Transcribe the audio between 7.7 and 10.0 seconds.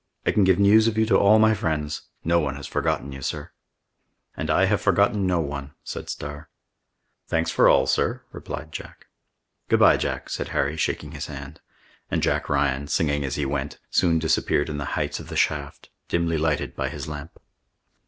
sir," replied Jack. "Good by,